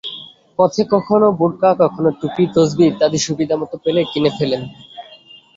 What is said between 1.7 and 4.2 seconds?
কখনো টুপি, তসবিহ ইত্যাদি সুবিধামতো পেলে